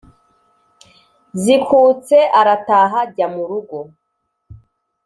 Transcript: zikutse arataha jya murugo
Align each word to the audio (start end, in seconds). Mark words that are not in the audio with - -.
zikutse 1.41 2.17
arataha 2.39 2.99
jya 3.13 3.27
murugo 3.33 3.79